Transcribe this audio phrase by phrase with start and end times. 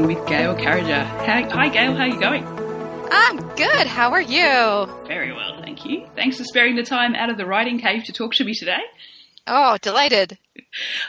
[0.00, 1.04] Speaking with Gail Carriger.
[1.04, 2.44] Hi, hi Gail, how are you going?
[3.12, 3.86] I'm good.
[3.86, 4.88] How are you?
[5.06, 6.06] Very well, thank you.
[6.14, 8.80] Thanks for sparing the time out of the writing cave to talk to me today.
[9.46, 10.38] Oh, delighted.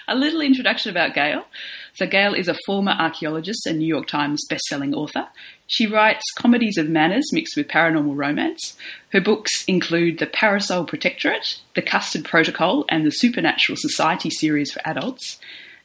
[0.08, 1.46] A little introduction about Gail.
[1.94, 5.28] So, Gail is a former archaeologist and New York Times bestselling author.
[5.68, 8.76] She writes comedies of manners mixed with paranormal romance.
[9.12, 14.82] Her books include The Parasol Protectorate, The Custard Protocol, and the Supernatural Society series for
[14.86, 15.38] adults,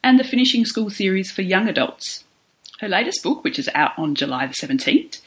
[0.03, 2.25] and the Finishing School series for young adults.
[2.81, 5.21] Her latest book, which is out on July the 17th,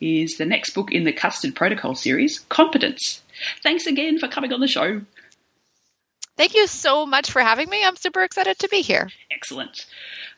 [0.00, 3.22] is the next book in the Custard Protocol series, Competence.
[3.62, 5.02] Thanks again for coming on the show.
[6.36, 7.82] Thank you so much for having me.
[7.84, 9.08] I'm super excited to be here.
[9.30, 9.86] Excellent.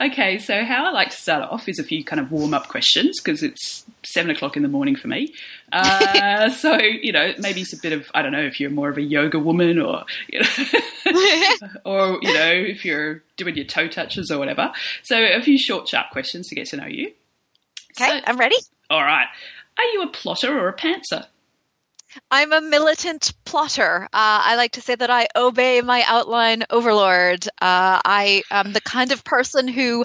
[0.00, 2.68] Okay, so how I like to start off is a few kind of warm up
[2.68, 5.34] questions because it's seven o'clock in the morning for me.
[5.72, 8.88] Uh, so, you know, maybe it's a bit of, I don't know if you're more
[8.88, 10.46] of a yoga woman or, you know,
[11.84, 14.72] or, you know, if you're doing your toe touches or whatever.
[15.02, 17.12] So, a few short, sharp questions to get to know you.
[18.00, 18.56] Okay, So- I'm ready.
[18.88, 19.26] All right.
[19.76, 21.26] Are you a plotter or a pantser?
[22.30, 24.04] I'm a militant plotter.
[24.04, 27.46] Uh, I like to say that I obey my outline overlord.
[27.60, 30.04] Uh, I am the kind of person who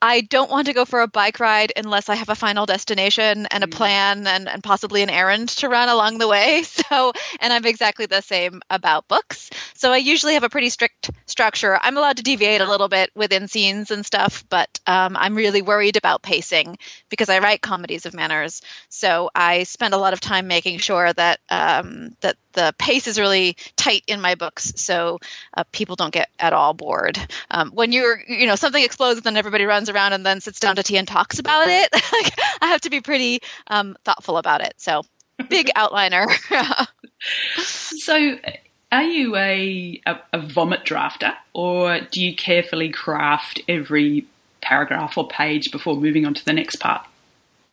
[0.00, 3.46] I don't want to go for a bike ride unless I have a final destination
[3.50, 3.70] and a Mm.
[3.70, 6.62] plan and, and possibly an errand to run along the way.
[6.84, 9.50] So, and I'm exactly the same about books.
[9.74, 11.78] So I usually have a pretty strict structure.
[11.80, 15.62] I'm allowed to deviate a little bit within scenes and stuff, but um, I'm really
[15.62, 16.76] worried about pacing
[17.08, 18.60] because I write comedies of manners.
[18.88, 23.18] So I spend a lot of time making sure that um, that the pace is
[23.18, 25.18] really tight in my books, so
[25.56, 27.18] uh, people don't get at all bored.
[27.50, 30.60] Um, when you're, you know, something explodes and then everybody runs around and then sits
[30.60, 34.36] down to tea and talks about it, like, I have to be pretty um, thoughtful
[34.36, 34.74] about it.
[34.76, 35.02] So
[35.48, 36.28] big outliner.
[37.56, 38.38] So,
[38.92, 44.26] are you a, a, a vomit drafter or do you carefully craft every
[44.60, 47.06] paragraph or page before moving on to the next part?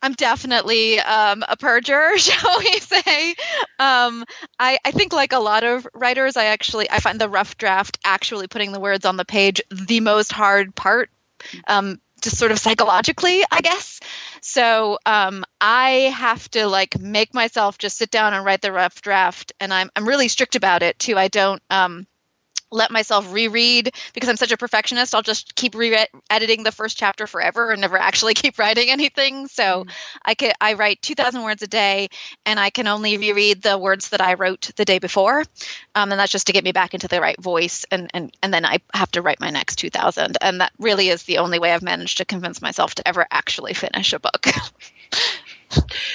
[0.02, 3.30] I'm definitely um, a purger, shall we say?
[3.78, 4.24] Um,
[4.58, 7.98] I, I think, like a lot of writers, I actually I find the rough draft,
[8.04, 11.10] actually putting the words on the page, the most hard part.
[11.66, 13.98] Um, just sort of psychologically, I guess.
[14.42, 19.02] So um, I have to like make myself just sit down and write the rough
[19.02, 21.16] draft, and I'm I'm really strict about it too.
[21.18, 22.06] I don't um,
[22.72, 25.14] let myself reread because I'm such a perfectionist.
[25.14, 29.46] I'll just keep re-editing the first chapter forever and never actually keep writing anything.
[29.46, 29.86] So
[30.24, 32.08] I could I write 2,000 words a day,
[32.46, 35.44] and I can only reread the words that I wrote the day before,
[35.94, 37.84] um, and that's just to get me back into the right voice.
[37.90, 41.24] And and and then I have to write my next 2,000, and that really is
[41.24, 44.46] the only way I've managed to convince myself to ever actually finish a book.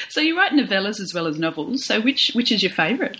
[0.10, 1.84] So, you write novellas as well as novels.
[1.84, 3.18] So, which, which is your favourite?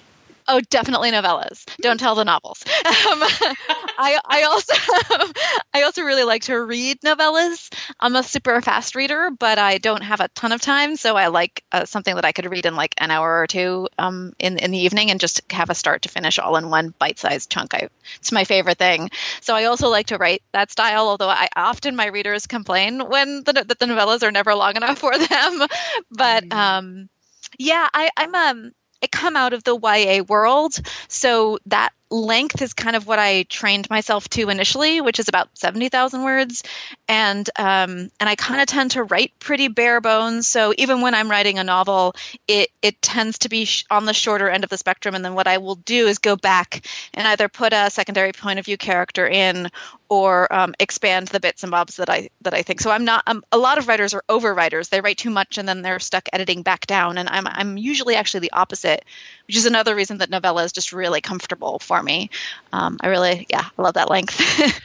[0.50, 1.66] Oh, definitely novellas.
[1.82, 2.64] Don't tell the novels.
[2.86, 3.22] Um,
[3.98, 4.74] I, I also
[5.74, 7.70] I also really like to read novellas.
[8.00, 11.28] I'm a super fast reader, but I don't have a ton of time, so I
[11.28, 14.58] like uh, something that I could read in like an hour or two um, in
[14.58, 17.74] in the evening and just have a start to finish all in one bite-sized chunk.
[17.74, 19.10] I, it's my favorite thing.
[19.42, 21.10] So I also like to write that style.
[21.10, 25.00] Although I often my readers complain when the, that the novellas are never long enough
[25.00, 25.68] for them,
[26.12, 26.54] but Mm.
[26.54, 27.10] um,
[27.58, 28.72] yeah, I, I'm um
[29.04, 30.76] I come out of the YA world,
[31.08, 35.50] so that length is kind of what I trained myself to initially, which is about
[35.54, 36.64] seventy thousand words,
[37.08, 40.48] and um, and I kind of tend to write pretty bare bones.
[40.48, 42.16] So even when I'm writing a novel,
[42.48, 45.16] it it tends to be sh- on the shorter end of the spectrum.
[45.16, 48.60] And then what I will do is go back and either put a secondary point
[48.60, 49.70] of view character in,
[50.10, 52.82] or um, expand the bits and bobs that I that I think.
[52.82, 53.24] So I'm not.
[53.28, 54.90] Um, a lot of writers are overwriters.
[54.90, 57.18] They write too much and then they're stuck editing back down.
[57.18, 59.04] And I'm I'm usually actually the opposite,
[59.48, 62.30] which is another reason that novella is just really comfortable for me.
[62.74, 64.40] Um, I really, yeah, I love that length.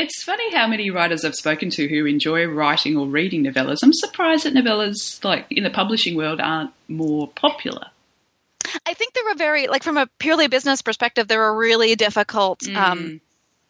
[0.00, 3.78] It's funny how many writers I've spoken to who enjoy writing or reading novellas.
[3.82, 7.86] I'm surprised that novellas, like in the publishing world, aren't more popular.
[8.86, 12.62] I think they're a very like from a purely business perspective, they're a really difficult
[12.68, 13.20] um, Mm.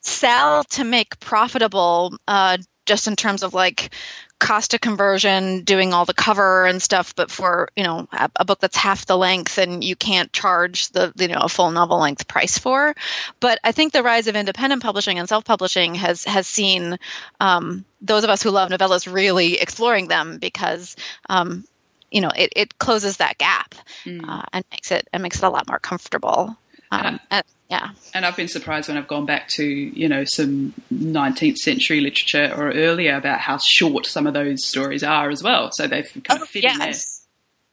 [0.02, 2.18] sell to make profitable.
[2.28, 3.90] Uh, just in terms of like
[4.38, 8.44] cost of conversion, doing all the cover and stuff, but for you know a, a,
[8.44, 11.98] book that's half the length and you can't charge the you know a full novel
[11.98, 12.94] length price for.
[13.40, 16.98] But I think the rise of independent publishing and self publishing has has seen
[17.40, 20.96] um, those of us who love novellas really exploring them because.
[21.28, 21.64] Um,
[22.10, 23.74] you know, it, it closes that gap
[24.06, 24.26] mm.
[24.26, 26.56] uh, and makes it and makes it a lot more comfortable.
[26.90, 27.90] Um, and, yeah.
[28.14, 32.52] And I've been surprised when I've gone back to, you know, some 19th century literature
[32.56, 35.70] or earlier about how short some of those stories are as well.
[35.72, 36.74] So they've kind oh, of fit yes.
[36.74, 36.94] in there.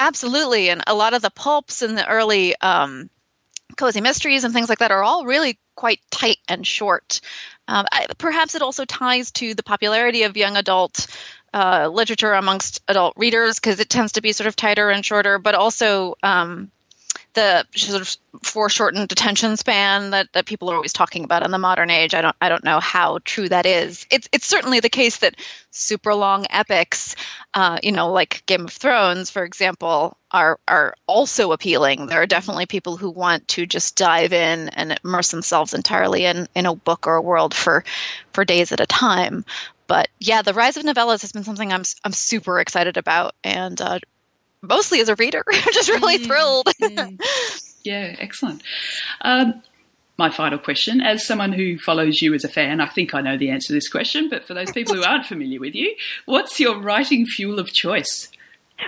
[0.07, 0.69] Absolutely.
[0.69, 3.09] And a lot of the pulps and the early um,
[3.77, 7.21] cozy mysteries and things like that are all really quite tight and short.
[7.69, 11.07] Um, I, perhaps it also ties to the popularity of young adult
[11.53, 15.39] uh, literature amongst adult readers because it tends to be sort of tighter and shorter,
[15.39, 16.69] but also um,
[17.35, 21.57] the sort of foreshortened attention span that, that people are always talking about in the
[21.57, 22.13] modern age.
[22.13, 24.05] I don't I don't know how true that is.
[24.09, 25.35] It's it's certainly the case that
[25.71, 27.15] super long epics,
[27.53, 32.07] uh, you know, like Game of Thrones, for example, are are also appealing.
[32.07, 36.47] There are definitely people who want to just dive in and immerse themselves entirely in
[36.55, 37.83] in a book or a world for
[38.33, 39.45] for days at a time.
[39.87, 43.79] But yeah, the rise of novellas has been something I'm I'm super excited about, and
[43.79, 43.99] uh,
[44.67, 45.43] mostly as a reader.
[45.51, 46.67] I'm just really mm, thrilled.
[46.81, 47.19] mm.
[47.83, 48.63] Yeah, excellent.
[49.21, 49.61] Um,
[50.17, 53.37] my final question as someone who follows you as a fan, I think I know
[53.37, 55.95] the answer to this question, but for those people who aren't familiar with you,
[56.25, 58.29] what's your writing fuel of choice?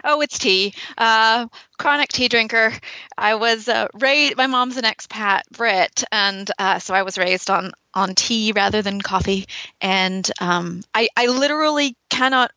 [0.04, 0.74] Oh, it's tea.
[0.98, 1.48] Uh,
[1.78, 2.74] chronic tea drinker.
[3.18, 4.36] I was uh, raised.
[4.36, 8.82] My mom's an expat Brit, and uh, so I was raised on on tea rather
[8.82, 9.48] than coffee.
[9.82, 12.52] And um, I, I literally cannot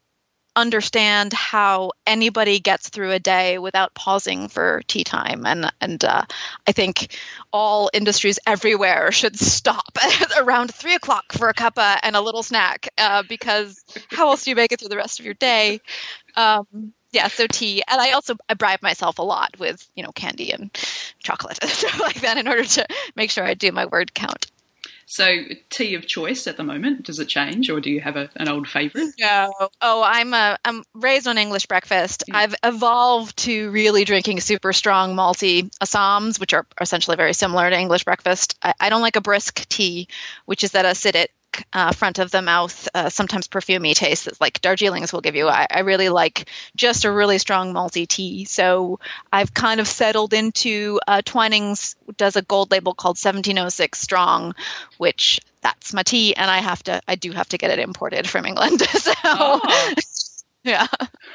[0.56, 5.46] understand how anybody gets through a day without pausing for tea time.
[5.46, 6.24] And and uh,
[6.66, 7.16] I think
[7.52, 9.96] all industries everywhere should stop
[10.38, 14.50] around three o'clock for a cuppa and a little snack uh, because how else do
[14.50, 15.80] you make it through the rest of your day?
[16.36, 17.82] Um, yeah so tea.
[17.88, 20.70] And i also i bribe myself a lot with you know candy and
[21.18, 22.86] chocolate and stuff like that in order to
[23.16, 24.46] make sure i do my word count
[25.10, 25.38] so,
[25.70, 28.48] tea of choice at the moment, does it change or do you have a, an
[28.48, 29.08] old favourite?
[29.18, 29.50] No.
[29.80, 32.22] Oh, I'm, a, I'm raised on English breakfast.
[32.28, 32.38] Yeah.
[32.38, 37.76] I've evolved to really drinking super strong malty Assams, which are essentially very similar to
[37.76, 38.56] English breakfast.
[38.62, 40.06] I, I don't like a brisk tea,
[40.46, 41.26] which is that acidic
[41.72, 45.48] uh, front of the mouth, uh, sometimes perfumey taste that like Darjeelings will give you.
[45.48, 48.44] I, I, really like just a really strong malty tea.
[48.44, 49.00] So
[49.32, 54.54] I've kind of settled into uh, Twinings does a gold label called 1706 Strong,
[54.98, 58.28] which that's my tea, and I have to I do have to get it imported
[58.28, 58.80] from England.
[58.90, 59.12] so.
[59.24, 59.94] Oh.
[60.62, 60.86] Yeah.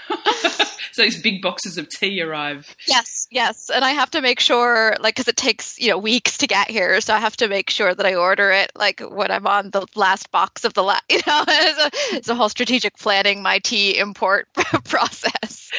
[0.92, 2.76] so these big boxes of tea arrive.
[2.88, 6.38] Yes, yes, and I have to make sure, like, because it takes you know weeks
[6.38, 9.32] to get here, so I have to make sure that I order it like when
[9.32, 11.04] I'm on the last box of the last.
[11.16, 14.48] You know, it's a, it's a whole strategic planning my tea import
[14.84, 15.72] process.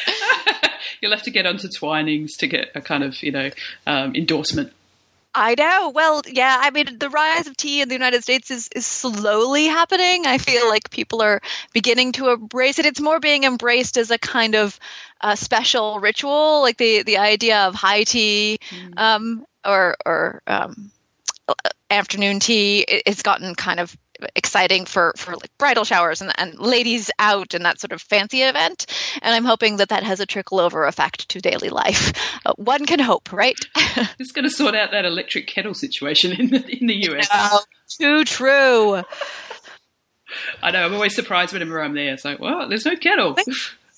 [1.01, 3.51] You'll have to get onto Twinings to get a kind of you know
[3.85, 4.73] um, endorsement.
[5.33, 5.91] I know.
[5.93, 6.57] Well, yeah.
[6.59, 10.25] I mean, the rise of tea in the United States is, is slowly happening.
[10.25, 11.41] I feel like people are
[11.73, 12.85] beginning to embrace it.
[12.85, 14.79] It's more being embraced as a kind of
[15.21, 18.97] uh, special ritual, like the the idea of high tea mm.
[18.97, 20.91] um, or or um,
[21.89, 22.81] afternoon tea.
[22.81, 23.95] It's gotten kind of
[24.35, 28.41] exciting for for like bridal showers and, and ladies out and that sort of fancy
[28.41, 28.85] event.
[29.21, 32.13] And i'm hoping that that has a trickle over effect to daily life.
[32.45, 33.59] Uh, one can hope right?
[34.19, 37.63] It's going to sort out that electric kettle situation in the, in the us oh,
[37.99, 39.03] too true.
[40.61, 42.13] I know i'm always surprised whenever i'm there.
[42.13, 43.35] It's like well there's no kettle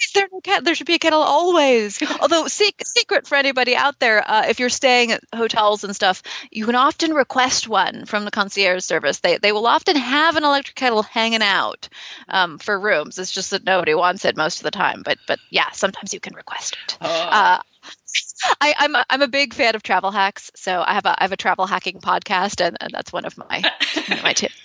[0.01, 0.63] is there no kettle?
[0.63, 2.01] There should be a kettle always.
[2.21, 6.65] Although, secret for anybody out there, uh, if you're staying at hotels and stuff, you
[6.65, 9.19] can often request one from the concierge service.
[9.19, 11.89] They they will often have an electric kettle hanging out
[12.27, 13.17] um, for rooms.
[13.17, 15.01] It's just that nobody wants it most of the time.
[15.03, 16.97] But but yeah, sometimes you can request it.
[17.01, 17.07] Oh.
[17.07, 17.59] Uh,
[18.61, 21.23] I, am a, I'm a big fan of travel hacks, so I have a I
[21.23, 23.63] have a travel hacking podcast, and, and that's one of my
[24.23, 24.55] my tips.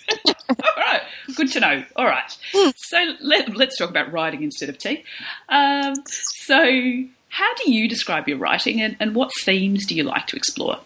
[0.59, 1.01] All right,
[1.35, 1.83] good to know.
[1.95, 2.37] All right,
[2.75, 5.03] so let, us talk about writing instead of tea.
[5.49, 10.27] Um, so, how do you describe your writing, and, and what themes do you like
[10.27, 10.79] to explore?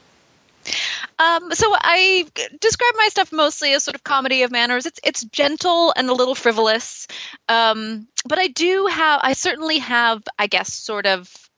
[1.17, 2.25] Um, so I
[2.59, 4.85] describe my stuff mostly as sort of comedy of manners.
[4.85, 7.07] It's it's gentle and a little frivolous,
[7.47, 11.49] um, but I do have I certainly have I guess sort of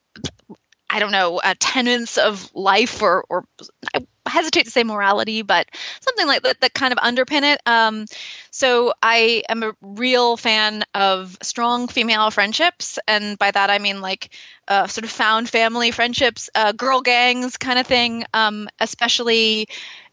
[0.92, 3.46] I don't know, uh, tenets of life or, or
[4.32, 5.68] hesitate to say morality, but
[6.02, 7.62] something like that that kind of underpin it.
[7.66, 8.06] Um,
[8.52, 14.02] so I am a real fan of strong female friendships, and by that I mean
[14.02, 14.30] like
[14.68, 19.68] uh, sort of found family friendships, uh, girl gangs kind of thing, um, especially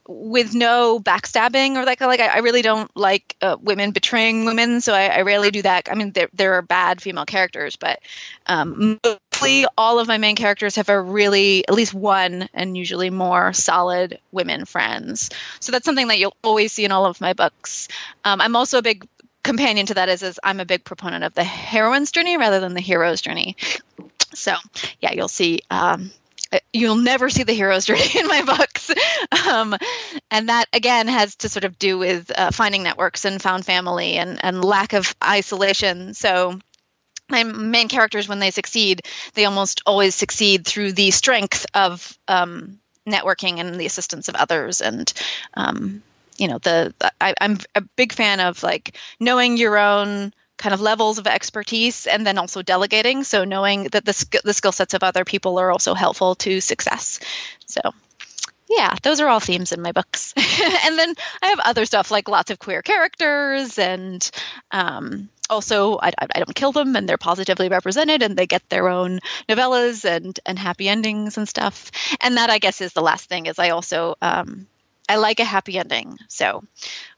[0.08, 4.80] with no backstabbing or like like I, I really don't like uh, women betraying women,
[4.80, 5.88] so I, I, rarely do that.
[5.90, 8.00] I mean, there there are bad female characters, but
[8.46, 8.98] um,
[9.40, 13.52] mostly all of my main characters have a really at least one and usually more
[13.52, 15.30] solid women friends.
[15.60, 17.88] So that's something that you'll always see in all of my books.
[18.24, 19.06] Um, I'm also a big
[19.42, 22.74] companion to that is, is I'm a big proponent of the heroine's journey rather than
[22.74, 23.56] the hero's journey.
[24.34, 24.54] So
[25.00, 25.60] yeah, you'll see.
[25.70, 26.10] Um,
[26.72, 28.90] you'll never see the hero's journey in my books,
[29.46, 29.76] um,
[30.30, 34.16] and that again has to sort of do with uh, finding networks and found family
[34.16, 36.14] and and lack of isolation.
[36.14, 36.58] So
[37.30, 39.02] my main characters when they succeed
[39.34, 44.80] they almost always succeed through the strength of um, networking and the assistance of others
[44.80, 45.12] and
[45.54, 46.02] um,
[46.36, 50.80] you know the I, i'm a big fan of like knowing your own kind of
[50.80, 53.24] levels of expertise and then also delegating.
[53.24, 57.20] So knowing that the, the skill sets of other people are also helpful to success.
[57.66, 57.80] So
[58.68, 60.34] yeah those are all themes in my books.
[60.84, 64.28] And then i have other stuff like lots of queer characters and
[64.72, 68.88] um, also I, I, don't kill them and they're positively represented and they get their
[68.88, 71.90] own novellas and and happy endings and stuff
[72.20, 74.66] and that i guess is the last thing is i also um,
[75.08, 76.18] I like a happy ending.
[76.28, 76.62] So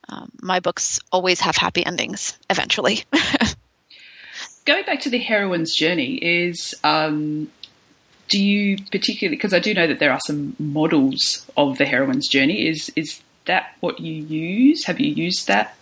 [0.08, 3.04] um, my books always have happy endings eventually.
[4.64, 7.50] Going back to the heroine's journey, is um,
[8.28, 12.28] do you particularly because I do know that there are some models of the heroine's
[12.28, 12.68] journey.
[12.68, 14.84] Is is that what you use?
[14.84, 15.76] Have you used that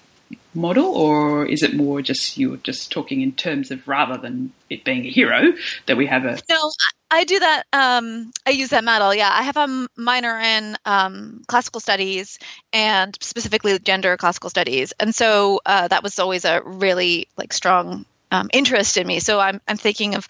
[0.54, 4.84] model, or is it more just you're just talking in terms of rather than it
[4.84, 5.52] being a hero
[5.86, 6.38] that we have a?
[6.48, 6.70] No,
[7.10, 7.64] I do that.
[7.72, 9.14] Um, I use that model.
[9.14, 12.38] Yeah, I have a minor in um, classical studies
[12.72, 18.04] and specifically gender classical studies, and so uh, that was always a really like strong
[18.30, 19.20] um, interest in me.
[19.20, 20.28] So I'm I'm thinking of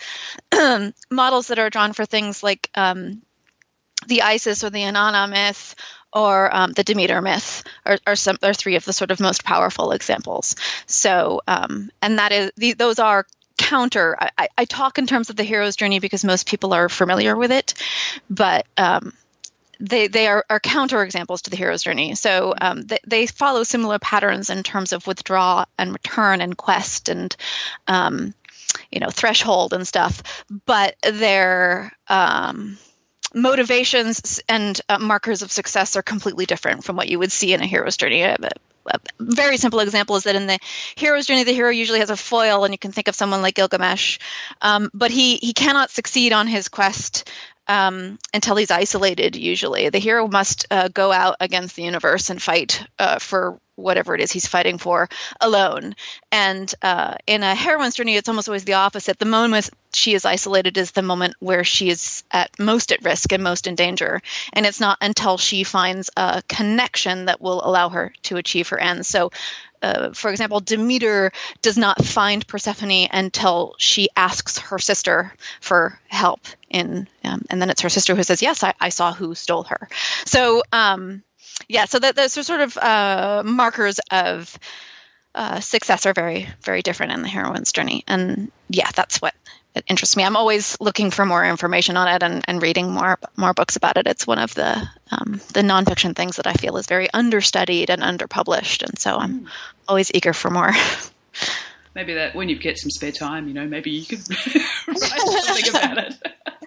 [1.11, 3.23] models that are drawn for things like um,
[4.07, 5.75] the Isis or the Inanna myth
[6.13, 9.45] or um, the Demeter myth are, are some are three of the sort of most
[9.45, 10.57] powerful examples.
[10.87, 14.17] So, um, and that is the, those are counter.
[14.39, 17.51] I, I, talk in terms of the hero's journey because most people are familiar with
[17.51, 17.75] it,
[18.31, 19.13] but um,
[19.81, 22.15] they they are, are counter examples to the hero's journey.
[22.15, 27.09] So um, they, they follow similar patterns in terms of withdraw and return and quest
[27.09, 27.35] and
[27.87, 28.35] um,
[28.91, 32.79] you know threshold and stuff, but they're um,
[33.35, 37.61] motivations and uh, markers of success are completely different from what you would see in
[37.61, 38.23] a hero's journey.
[38.23, 38.37] A,
[38.87, 40.59] a very simple example is that in the
[40.97, 43.55] hero's journey, the hero usually has a foil, and you can think of someone like
[43.55, 44.19] Gilgamesh,
[44.63, 47.29] um, but he he cannot succeed on his quest
[47.67, 49.37] um, until he's isolated.
[49.37, 54.15] Usually, the hero must uh, go out against the universe and fight uh, for whatever
[54.15, 55.09] it is he's fighting for
[55.41, 55.95] alone.
[56.31, 59.19] And uh, in a heroine's journey, it's almost always the opposite.
[59.19, 63.33] The moment she is isolated is the moment where she is at most at risk
[63.33, 64.21] and most in danger.
[64.53, 68.79] And it's not until she finds a connection that will allow her to achieve her
[68.79, 69.09] ends.
[69.09, 69.31] So
[69.83, 71.33] uh, for example, Demeter
[71.63, 76.41] does not find Persephone until she asks her sister for help.
[76.69, 79.63] In um, and then it's her sister who says, "Yes, I, I saw who stole
[79.65, 79.89] her."
[80.27, 81.23] So um,
[81.69, 84.59] yeah, so that those are sort of uh, markers of
[85.35, 89.35] uh, success are very very different in the heroine's journey, and yeah, that's what
[89.75, 90.25] it interests me.
[90.25, 93.97] I'm always looking for more information on it and, and reading more more books about
[93.97, 94.07] it.
[94.07, 98.03] It's one of the um, the nonfiction things that I feel is very understudied and
[98.03, 99.49] underpublished, and so I'm mm.
[99.87, 100.73] always eager for more.
[101.95, 104.21] Maybe that when you get some spare time, you know, maybe you could
[104.87, 104.99] write
[105.45, 106.15] something about it.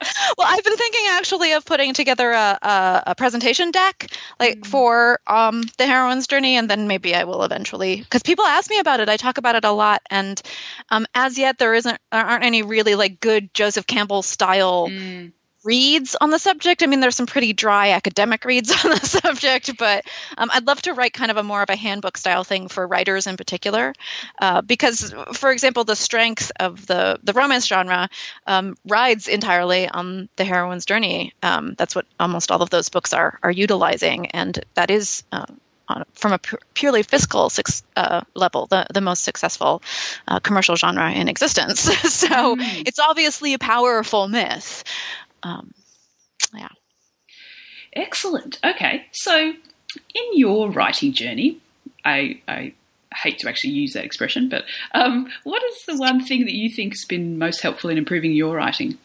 [0.37, 4.07] well, I've been thinking actually of putting together a, a, a presentation deck,
[4.39, 4.65] like mm.
[4.65, 8.79] for um, the heroine's journey, and then maybe I will eventually, because people ask me
[8.79, 9.09] about it.
[9.09, 10.41] I talk about it a lot, and
[10.89, 14.89] um, as yet there isn't aren't any really like good Joseph Campbell style.
[14.89, 16.83] Mm reads on the subject.
[16.83, 20.05] I mean, there's some pretty dry academic reads on the subject, but
[20.37, 22.87] um, I'd love to write kind of a more of a handbook style thing for
[22.87, 23.93] writers in particular,
[24.41, 28.09] uh, because, for example, the strength of the the romance genre
[28.47, 31.33] um, rides entirely on the heroine's journey.
[31.43, 35.23] Um, that's what almost all of those books are are utilizing, and that is.
[35.31, 35.45] Uh,
[36.13, 36.39] from a
[36.73, 37.51] purely fiscal
[37.97, 39.81] uh, level, the, the most successful
[40.27, 41.81] uh, commercial genre in existence.
[42.13, 42.87] so mm.
[42.87, 44.83] it's obviously a powerful myth
[45.43, 45.73] um,
[46.55, 46.69] yeah.
[47.93, 48.59] Excellent.
[48.63, 51.59] Okay, so in your writing journey,
[52.05, 52.73] I, I
[53.13, 56.69] hate to actually use that expression, but um, what is the one thing that you
[56.69, 58.97] think has been most helpful in improving your writing?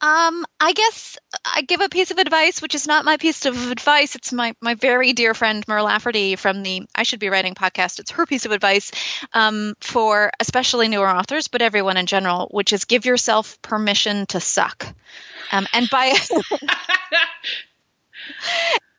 [0.00, 3.70] Um, I guess I give a piece of advice, which is not my piece of
[3.70, 4.14] advice.
[4.14, 7.98] It's my, my very dear friend Mur Lafferty from the I Should Be Writing podcast.
[7.98, 8.90] It's her piece of advice
[9.34, 14.40] um, for especially newer authors, but everyone in general, which is give yourself permission to
[14.40, 14.86] suck.
[15.52, 16.14] Um, and by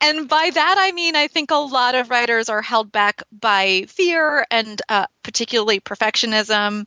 [0.01, 3.85] and by that I mean I think a lot of writers are held back by
[3.87, 6.85] fear and uh, particularly perfectionism.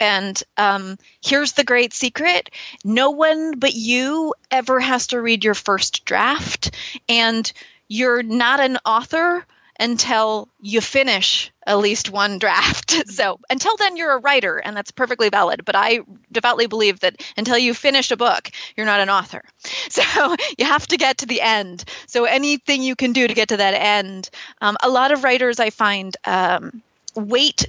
[0.00, 2.50] And um, here's the great secret
[2.84, 6.74] no one but you ever has to read your first draft.
[7.08, 7.52] And
[7.86, 9.44] you're not an author
[9.80, 12.94] until you finish at least one draft.
[13.10, 15.64] So until then, you're a writer, and that's perfectly valid.
[15.64, 19.42] But I devoutly believe that until you finish a book, you're not an author.
[19.90, 21.84] So you have to get to the end.
[22.06, 24.30] So anything you can do to get to that end.
[24.60, 26.82] Um, a lot of writers I find um,
[27.16, 27.66] wait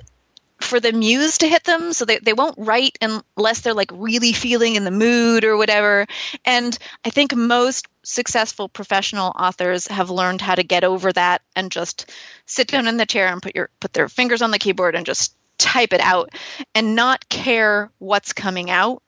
[0.63, 4.33] for the muse to hit them so they, they won't write unless they're like really
[4.33, 6.05] feeling in the mood or whatever
[6.45, 11.71] and i think most successful professional authors have learned how to get over that and
[11.71, 12.11] just
[12.45, 15.05] sit down in the chair and put your put their fingers on the keyboard and
[15.05, 16.29] just type it out
[16.73, 19.03] and not care what's coming out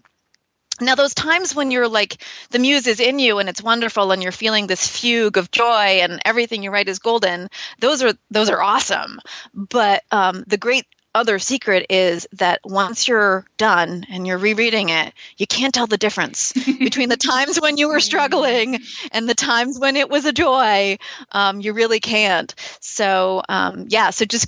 [0.82, 4.24] now, those times when you're like, the muse is in you and it's wonderful and
[4.24, 8.50] you're feeling this fugue of joy and everything you write is golden, those are, those
[8.50, 9.20] are awesome.
[9.54, 15.14] But um, the great other secret is that once you're done and you're rereading it,
[15.38, 18.80] you can't tell the difference between the times when you were struggling
[19.12, 20.98] and the times when it was a joy.
[21.32, 22.54] Um, you really can't.
[22.80, 24.48] So, um, yeah, so just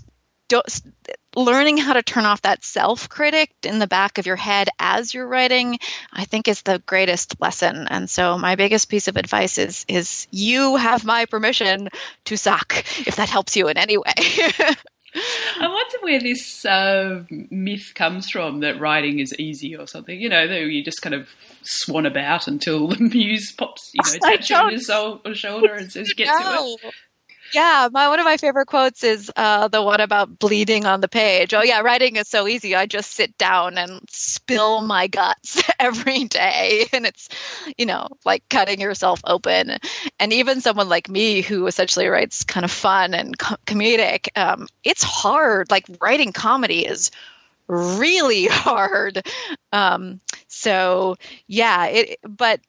[1.35, 5.13] learning how to turn off that self critic in the back of your head as
[5.13, 5.79] you're writing,
[6.13, 7.87] I think is the greatest lesson.
[7.89, 11.89] And so, my biggest piece of advice is, is you have my permission
[12.25, 14.13] to suck if that helps you in any way.
[15.59, 20.19] I wonder where this uh, myth comes from that writing is easy or something.
[20.19, 21.29] You know, that you just kind of
[21.63, 24.19] swan about until the muse pops, you know, you
[24.57, 26.77] on your shoulder and says, "Get no.
[26.81, 26.93] to it."
[27.51, 31.07] Yeah, my one of my favorite quotes is uh, the one about bleeding on the
[31.07, 31.53] page.
[31.53, 32.75] Oh yeah, writing is so easy.
[32.75, 37.29] I just sit down and spill my guts every day, and it's
[37.77, 39.77] you know like cutting yourself open.
[40.19, 44.67] And even someone like me who essentially writes kind of fun and co- comedic, um,
[44.83, 45.71] it's hard.
[45.71, 47.09] Like writing comedy is
[47.67, 49.25] really hard.
[49.71, 51.15] Um, so
[51.47, 52.59] yeah, it but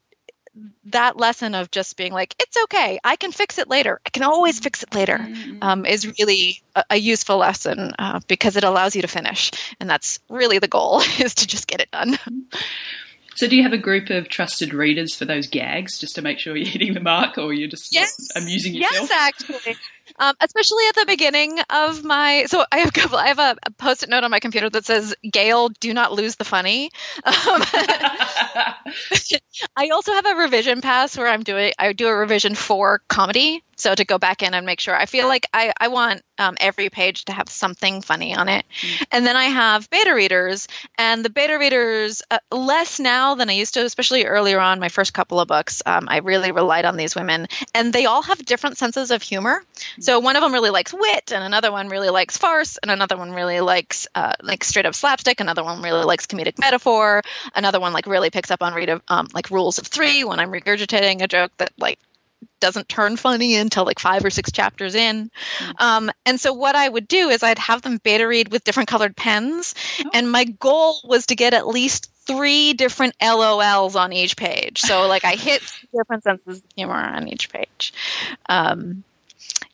[0.87, 4.01] that lesson of just being like, it's okay, I can fix it later.
[4.07, 5.59] I can always fix it later, mm-hmm.
[5.63, 9.89] um, is really a, a useful lesson uh, because it allows you to finish, and
[9.89, 12.19] that's really the goal is to just get it done.
[13.35, 16.39] So, do you have a group of trusted readers for those gags, just to make
[16.39, 18.29] sure you're hitting the mark, or you're just yes.
[18.35, 19.11] amusing yourself?
[19.11, 19.77] Yes, actually
[20.19, 22.45] um, especially at the beginning of my.
[22.47, 23.19] So I have a couple.
[23.19, 26.37] I have a, a post-it note on my computer that says, "Gail, do not lose
[26.37, 26.91] the funny."
[27.25, 27.35] Um,
[29.77, 31.73] I also have a revision pass where I'm doing.
[31.79, 34.97] I do a revision for comedy, so to go back in and make sure.
[34.97, 38.65] I feel like I I want um, every page to have something funny on it,
[38.81, 39.05] mm-hmm.
[39.13, 43.53] and then I have beta readers, and the beta readers uh, less now than I
[43.53, 44.81] used to, especially earlier on.
[44.81, 48.23] My first couple of books, um, I really relied on these women, and they all
[48.23, 49.63] have different senses of humor.
[50.01, 53.17] So one of them really likes wit, and another one really likes farce, and another
[53.17, 55.41] one really likes uh, like straight up slapstick.
[55.41, 57.23] Another one really likes comedic metaphor.
[57.55, 60.41] Another one like really picks up on read of, um, like rules of three when
[60.41, 61.99] I'm regurgitating a joke that like
[62.61, 65.31] doesn't turn funny until like five or six chapters in.
[65.59, 65.73] Mm-hmm.
[65.79, 68.89] Um, and so what I would do is I'd have them beta read with different
[68.89, 70.11] colored pens, oh.
[70.15, 74.81] and my goal was to get at least three different LOLs on each page.
[74.81, 75.63] So like I hit
[75.97, 77.93] different senses of humor on each page.
[78.49, 79.05] Um,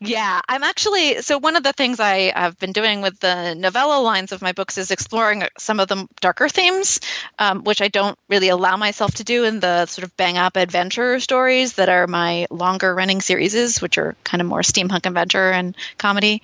[0.05, 4.01] yeah, I'm actually so one of the things I have been doing with the novella
[4.01, 7.01] lines of my books is exploring some of the darker themes,
[7.39, 10.57] um, which I don't really allow myself to do in the sort of bang up
[10.57, 15.51] adventure stories that are my longer running series, which are kind of more steampunk adventure
[15.51, 16.43] and comedy.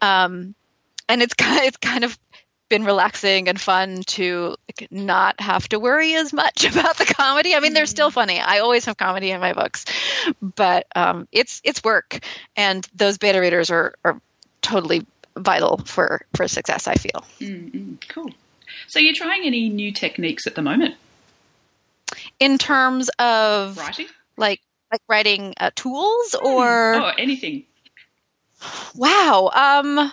[0.00, 0.54] Um,
[1.08, 2.18] and it's kind it's kind of
[2.70, 7.54] been relaxing and fun to like, not have to worry as much about the comedy.
[7.54, 8.14] I mean, they're still mm.
[8.14, 8.40] funny.
[8.40, 9.84] I always have comedy in my books,
[10.40, 12.20] but um, it's it's work,
[12.56, 14.18] and those beta readers are are
[14.62, 15.04] totally
[15.36, 16.88] vital for for success.
[16.88, 17.24] I feel.
[17.40, 17.96] Mm-hmm.
[18.08, 18.30] Cool.
[18.86, 20.94] So, you're trying any new techniques at the moment?
[22.38, 24.06] In terms of writing,
[24.36, 27.64] like like writing uh, tools or oh anything.
[28.94, 29.50] Wow.
[29.54, 30.12] Um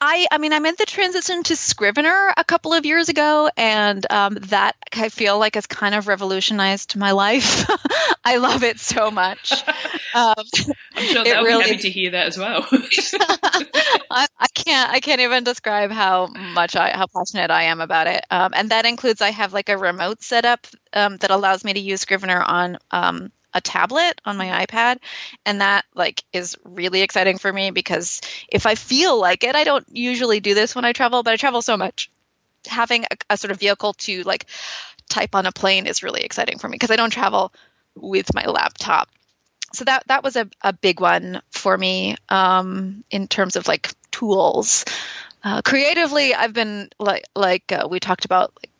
[0.00, 4.10] I, I mean, I made the transition to Scrivener a couple of years ago, and
[4.10, 7.68] um, that I feel like has kind of revolutionized my life.
[8.24, 9.52] I love it so much.
[10.12, 10.34] Um,
[10.96, 12.66] I'm sure they'll really, be happy to hear that as well.
[14.10, 18.08] I, I, can't, I can't even describe how much I, how passionate I am about
[18.08, 18.26] it.
[18.28, 21.78] Um, and that includes I have like a remote setup um, that allows me to
[21.78, 24.98] use Scrivener on um, a tablet on my iPad
[25.44, 29.64] and that like is really exciting for me because if I feel like it I
[29.64, 32.10] don't usually do this when I travel but I travel so much
[32.66, 34.46] having a, a sort of vehicle to like
[35.08, 37.52] type on a plane is really exciting for me because I don't travel
[37.96, 39.08] with my laptop
[39.72, 43.90] so that that was a, a big one for me um, in terms of like
[44.10, 44.84] tools.
[45.42, 48.79] Uh, creatively, I've been like like uh, we talked about like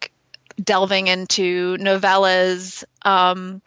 [0.62, 3.62] delving into novellas, um,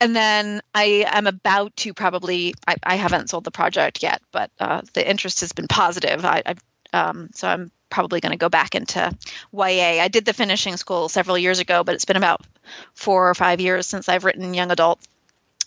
[0.00, 4.50] and then I am about to probably I, I haven't sold the project yet, but
[4.58, 6.24] uh, the interest has been positive.
[6.24, 6.54] I, I
[6.92, 9.14] um, so I'm probably going to go back into
[9.52, 10.02] YA.
[10.02, 12.46] I did the finishing school several years ago, but it's been about
[12.94, 15.00] four or five years since I've written young adult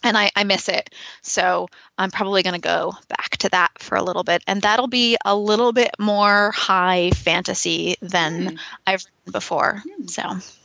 [0.03, 0.93] and I, I, miss it.
[1.21, 1.67] So
[1.97, 4.43] I'm probably going to go back to that for a little bit.
[4.47, 8.59] And that'll be a little bit more high fantasy than mm.
[8.87, 9.83] I've written before.
[9.99, 10.09] Mm.
[10.09, 10.60] So,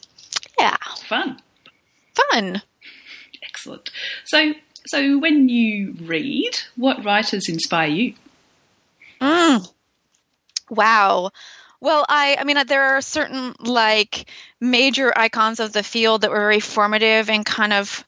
[0.58, 0.76] yeah.
[1.04, 1.38] Fun.
[2.14, 2.62] Fun.
[3.42, 3.90] Excellent.
[4.24, 4.54] So,
[4.86, 8.14] so when you read, what writers inspire you?
[9.20, 9.72] Mm.
[10.70, 11.30] Wow.
[11.80, 16.40] Well, I I mean there are certain like major icons of the field that were
[16.40, 18.04] very formative and kind of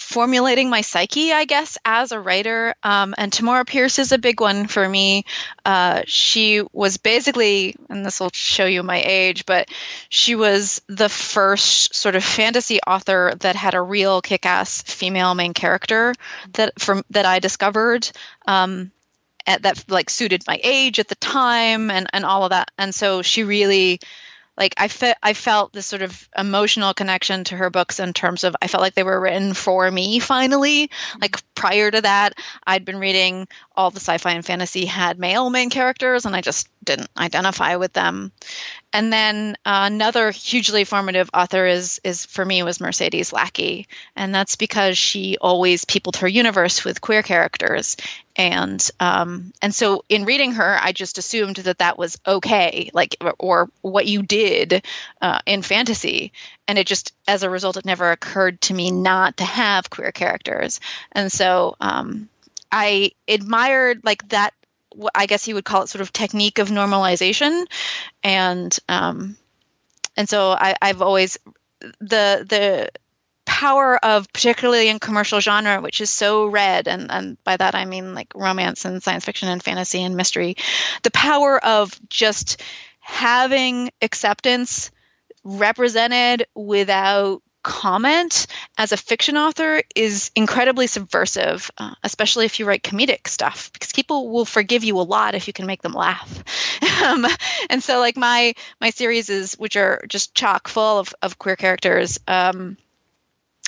[0.00, 2.74] formulating my psyche, I guess, as a writer.
[2.82, 5.24] Um, and Tamora Pierce is a big one for me.
[5.64, 9.68] Uh, she was basically, and this will show you my age, but
[10.08, 15.54] she was the first sort of fantasy author that had a real kick-ass female main
[15.54, 16.14] character
[16.54, 18.10] that from that I discovered.
[18.46, 18.90] Um,
[19.46, 22.70] that like suited my age at the time and, and all of that.
[22.78, 23.98] And so she really
[24.60, 28.44] like I fe- I felt this sort of emotional connection to her books in terms
[28.44, 30.90] of I felt like they were written for me finally.
[31.20, 31.46] Like mm-hmm.
[31.54, 32.34] prior to that,
[32.66, 33.48] I'd been reading
[33.80, 37.94] all the sci-fi and fantasy had male main characters and I just didn't identify with
[37.94, 38.30] them.
[38.92, 44.34] And then uh, another hugely formative author is is for me was Mercedes Lackey, and
[44.34, 47.96] that's because she always peopled her universe with queer characters,
[48.34, 53.16] and um, and so in reading her, I just assumed that that was okay, like
[53.38, 54.84] or what you did
[55.22, 56.32] uh, in fantasy,
[56.66, 60.10] and it just as a result, it never occurred to me not to have queer
[60.10, 60.80] characters,
[61.12, 62.28] and so um,
[62.72, 64.54] I admired like that
[65.14, 67.66] I guess you would call it sort of technique of normalization,
[68.24, 69.36] and um,
[70.16, 71.38] and so I, I've always
[71.80, 72.90] the the
[73.46, 77.84] power of particularly in commercial genre which is so read and, and by that i
[77.84, 80.54] mean like romance and science fiction and fantasy and mystery
[81.02, 82.62] the power of just
[83.00, 84.90] having acceptance
[85.42, 88.46] represented without comment
[88.78, 93.92] as a fiction author is incredibly subversive, uh, especially if you write comedic stuff, because
[93.92, 96.44] people will forgive you a lot if you can make them laugh.
[97.02, 97.26] um,
[97.68, 101.56] and so, like my my series is, which are just chock full of, of queer
[101.56, 102.18] characters.
[102.26, 102.76] Um,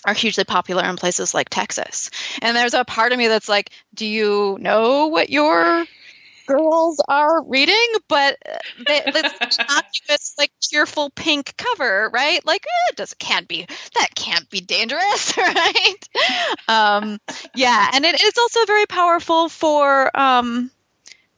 [0.04, 2.10] are hugely popular in places like Texas.
[2.40, 5.86] And there's a part of me that's like, do you know what your
[6.46, 8.38] girls are reading, but
[8.86, 12.44] they, let's not this like cheerful pink cover, right?
[12.44, 16.08] Like eh, it does can't be that can't be dangerous, right?
[16.68, 17.18] Um,
[17.54, 20.70] yeah, and it, it's also very powerful for um,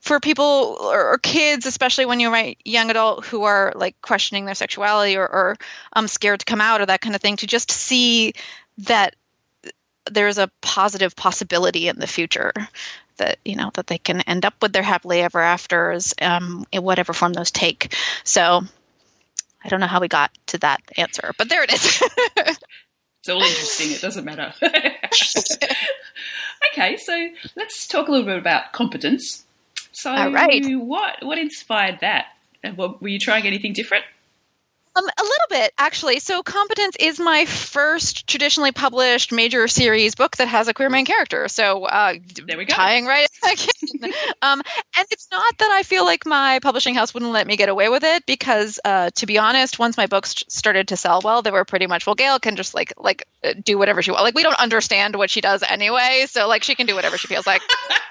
[0.00, 4.44] for people or, or, kids, especially when you write young adult who are like questioning
[4.44, 5.56] their sexuality or, or
[5.94, 8.34] um, scared to come out or that kind of thing, to just see
[8.76, 9.16] that
[10.10, 12.52] there's a positive possibility in the future
[13.16, 16.82] that you know that they can end up with their happily ever afters um, in
[16.82, 17.94] whatever form those take.
[18.24, 18.62] So
[19.64, 22.02] I don't know how we got to that answer, but there it is.
[22.36, 23.92] it's all interesting.
[23.92, 24.52] It doesn't matter.
[26.72, 29.44] okay, so let's talk a little bit about competence.
[29.92, 30.62] So, all right.
[30.76, 32.26] what what inspired that?
[32.74, 34.04] What, were you trying anything different?
[34.96, 36.20] Um, a little bit, actually.
[36.20, 41.04] So, Competence is my first traditionally published major series book that has a queer main
[41.04, 41.48] character.
[41.48, 42.14] So, uh,
[42.46, 42.74] there we go.
[42.74, 43.28] Tying right
[44.42, 44.62] um,
[44.96, 47.88] and it's not that I feel like my publishing house wouldn't let me get away
[47.88, 51.50] with it, because uh, to be honest, once my books started to sell well, they
[51.50, 52.14] were pretty much well.
[52.14, 54.22] Gail can just like like uh, do whatever she wants.
[54.22, 57.26] Like we don't understand what she does anyway, so like she can do whatever she
[57.26, 57.62] feels like.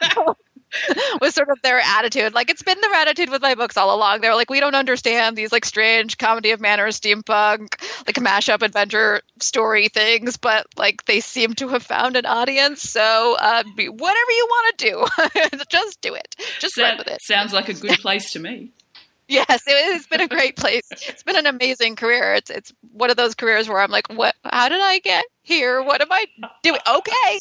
[1.22, 2.34] was sort of their attitude.
[2.34, 4.22] Like it's been their attitude with my books all along.
[4.22, 9.22] They're like, we don't understand these like strange comedy of manners, steampunk, like mashup adventure
[9.40, 12.82] story things, but like they seem to have found an audience.
[12.82, 16.36] So uh, whatever you want to do, just do it.
[16.60, 17.22] Just run with it.
[17.22, 18.72] Sounds like a good place to me.
[19.26, 20.84] Yes, it has been a great place.
[20.92, 22.34] It's been an amazing career.
[22.34, 24.36] It's it's one of those careers where I'm like, what?
[24.44, 25.82] How did I get here?
[25.82, 26.26] What am I
[26.62, 26.80] doing?
[26.86, 27.40] Okay,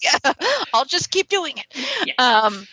[0.73, 1.67] I'll just keep doing it.
[2.07, 2.15] Yes.
[2.19, 2.67] Um,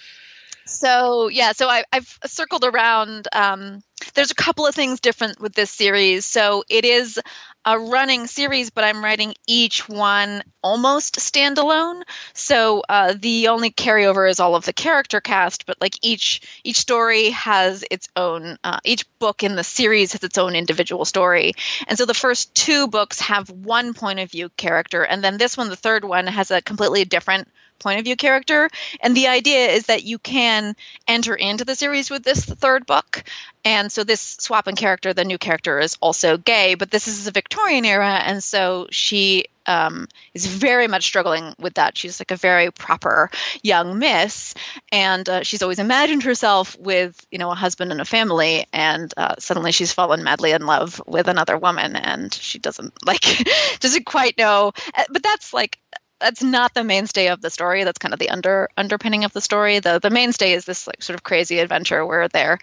[0.69, 3.27] so yeah, so I, have circled around.
[3.33, 3.81] Um,
[4.13, 6.25] there's a couple of things different with this series.
[6.25, 7.19] So it is
[7.65, 12.03] a running series, but I'm writing each one almost standalone.
[12.33, 16.77] So uh, the only carryover is all of the character cast, but like each each
[16.77, 18.57] story has its own.
[18.63, 21.53] Uh, each book in the series has its own individual story,
[21.87, 25.57] and so the first two books have one point of view character, and then this
[25.57, 27.49] one, the third one, has a completely different
[27.79, 28.69] point of view character.
[29.01, 30.75] And the idea is that you can
[31.07, 33.23] enter into the series with this third book.
[33.65, 37.25] And so this swap in character, the new character is also gay, but this is
[37.25, 38.21] the Victorian era.
[38.23, 41.95] And so she um, is very much struggling with that.
[41.95, 43.29] She's like a very proper
[43.61, 44.55] young miss,
[44.91, 49.13] and uh, she's always imagined herself with you know a husband and a family, and
[49.15, 53.47] uh, suddenly she's fallen madly in love with another woman, and she doesn't like
[53.79, 54.71] doesn't quite know.
[54.95, 55.77] Uh, but that's like
[56.19, 57.83] that's not the mainstay of the story.
[57.83, 59.79] That's kind of the under underpinning of the story.
[59.79, 62.59] The the mainstay is this like sort of crazy adventure where they're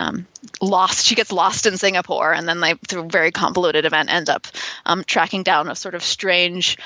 [0.00, 0.26] um,
[0.60, 1.06] lost.
[1.06, 4.46] She gets lost in Singapore, and then they, through a very convoluted event, end up
[4.86, 6.78] um, tracking down a sort of strange,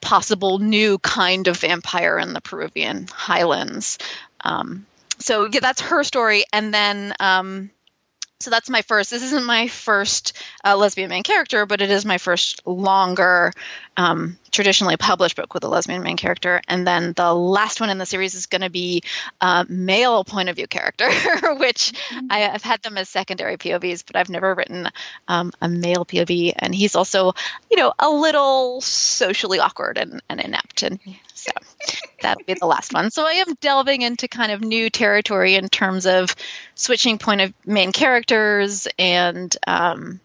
[0.00, 3.98] possible new kind of vampire in the Peruvian highlands.
[4.42, 4.86] Um,
[5.18, 7.70] so yeah, that's her story, and then um,
[8.40, 9.10] so that's my first.
[9.10, 10.32] This isn't my first
[10.64, 13.52] uh, lesbian main character, but it is my first longer,
[13.98, 16.62] um, traditionally published book with a lesbian main character.
[16.66, 19.02] And then the last one in the series is going to be
[19.42, 21.08] a male point of view character,
[21.58, 22.28] which mm-hmm.
[22.30, 24.88] I, have had them as secondary POVs, but I've never written
[25.28, 26.54] um, a male POV.
[26.56, 27.34] And he's also,
[27.70, 30.82] you know, a little socially awkward and, and inept.
[30.82, 30.98] And
[31.34, 31.52] so
[32.20, 33.10] that'll be the last one.
[33.10, 36.34] So I am delving into kind of new territory in terms of
[36.74, 40.20] switching point of main characters and um,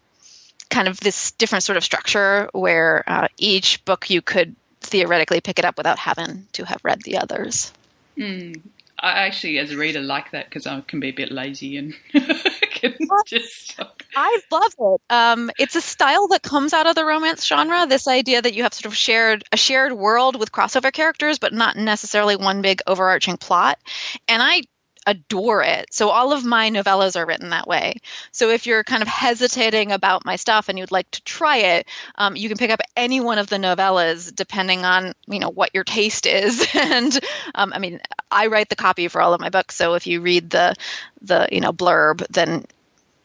[0.70, 5.60] kind of this different sort of structure where uh, each book you could theoretically pick
[5.60, 7.72] it up without having to have read the others.
[8.18, 8.62] Mm.
[8.98, 11.96] I actually, as a reader, like that because I can be a bit lazy and
[13.26, 13.80] just.
[14.16, 15.02] I love it.
[15.10, 17.86] Um, it's a style that comes out of the romance genre.
[17.88, 21.54] This idea that you have sort of shared a shared world with crossover characters, but
[21.54, 23.80] not necessarily one big overarching plot.
[24.28, 24.62] And I
[25.06, 25.94] adore it.
[25.94, 27.98] So all of my novellas are written that way.
[28.32, 31.88] So if you're kind of hesitating about my stuff and you'd like to try it,
[32.16, 35.72] um, you can pick up any one of the novellas depending on you know what
[35.74, 36.68] your taste is.
[36.76, 37.20] and
[37.54, 40.22] um, I mean, I write the copy for all of my books, so if you
[40.22, 40.76] read the
[41.22, 42.66] the you know blurb, then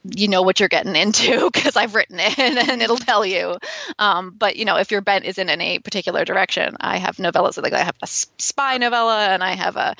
[0.05, 3.57] you know what you're getting into because I've written it and it'll tell you.
[3.99, 7.63] Um, but you know, if your bent isn't in a particular direction, I have novellas.
[7.63, 9.95] Like I have a spy novella and I have a,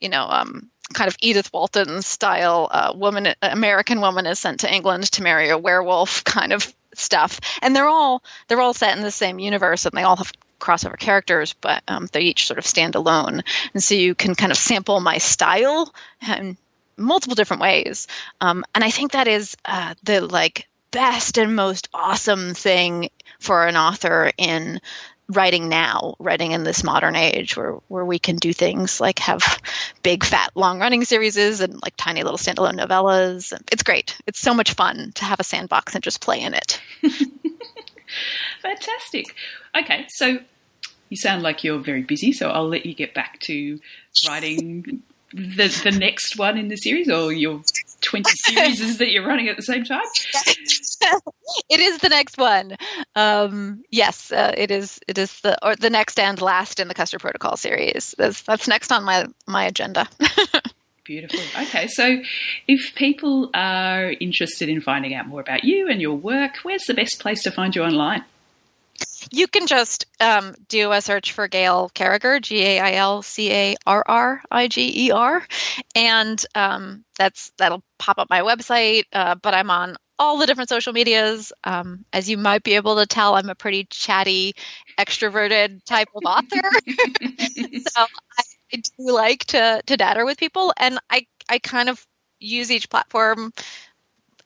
[0.00, 4.72] you know, um, kind of Edith Wharton style uh, woman, American woman is sent to
[4.72, 7.40] England to marry a werewolf kind of stuff.
[7.62, 10.98] And they're all they're all set in the same universe and they all have crossover
[10.98, 13.42] characters, but um, they each sort of stand alone.
[13.74, 16.56] And so you can kind of sample my style and
[16.96, 18.08] multiple different ways.
[18.40, 23.66] Um, and I think that is uh, the like best and most awesome thing for
[23.66, 24.80] an author in
[25.28, 29.60] writing now, writing in this modern age where, where we can do things like have
[30.02, 33.52] big, fat, long running series and like tiny little standalone novellas.
[33.72, 34.16] It's great.
[34.26, 36.80] It's so much fun to have a sandbox and just play in it.
[38.62, 39.26] Fantastic.
[39.76, 40.38] Okay, so
[41.08, 43.80] you sound like you're very busy, so I'll let you get back to
[44.26, 47.62] writing the the next one in the series or your
[48.02, 50.04] 20 series that you're running at the same time?
[51.68, 52.76] it is the next one.
[53.14, 55.00] Um, yes, uh, it is.
[55.08, 58.14] It is the or the next and last in the Custard Protocol series.
[58.18, 60.08] That's, that's next on my my agenda.
[61.04, 61.38] Beautiful.
[61.62, 62.20] Okay, so
[62.66, 66.94] if people are interested in finding out more about you and your work, where's the
[66.94, 68.24] best place to find you online?
[69.30, 73.52] You can just um, do a search for Gail Carriger, G A I L C
[73.52, 75.46] A R R I G E R,
[75.94, 79.04] and um, that's that'll pop up my website.
[79.12, 81.52] Uh, but I'm on all the different social medias.
[81.64, 84.54] Um, as you might be able to tell, I'm a pretty chatty,
[84.98, 86.70] extroverted type of author.
[87.88, 92.04] so I, I do like to to datter with people, and I I kind of
[92.38, 93.52] use each platform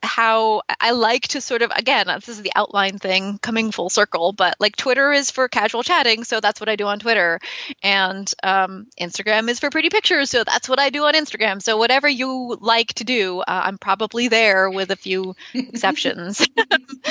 [0.03, 4.33] how I like to sort of again this is the outline thing coming full circle,
[4.33, 7.41] but like Twitter is for casual chatting, so that's what I do on Twitter,
[7.83, 11.63] and um, Instagram is for pretty pictures, so that's what I do on Instagram.
[11.63, 16.47] So whatever you like to do, uh, I'm probably there with a few exceptions.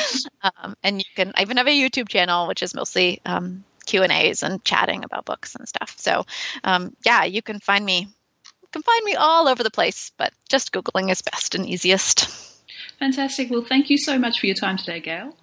[0.41, 4.03] um, and you can I even have a YouTube channel which is mostly um, Q
[4.03, 5.95] and A's and chatting about books and stuff.
[5.97, 6.25] So
[6.63, 8.07] um, yeah, you can find me.
[8.61, 12.48] You can find me all over the place, but just googling is best and easiest.
[12.99, 13.49] Fantastic.
[13.49, 15.35] Well, thank you so much for your time today, Gail.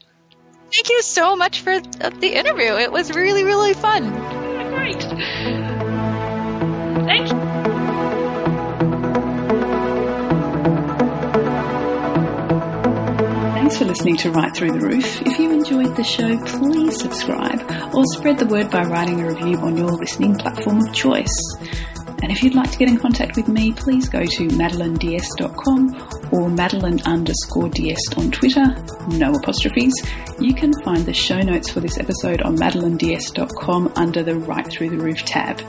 [0.73, 2.75] Thank you so much for uh, the interview.
[2.75, 4.11] It was really, really fun.
[4.75, 5.01] Great.
[7.07, 7.37] Thank you.
[13.55, 15.23] Thanks for listening to Write Through the Roof.
[15.23, 17.61] If you enjoyed the show, please subscribe
[17.95, 21.57] or spread the word by writing a review on your listening platform of choice.
[22.23, 26.49] And if you'd like to get in contact with me, please go to madelineds.com or
[26.49, 28.65] madeline underscore ds on Twitter,
[29.09, 29.95] no apostrophes.
[30.41, 34.91] You can find the show notes for this episode on madelineds.com under the Write Through
[34.91, 35.61] the Roof tab.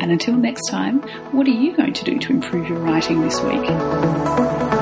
[0.00, 3.40] And until next time, what are you going to do to improve your writing this
[3.42, 4.79] week?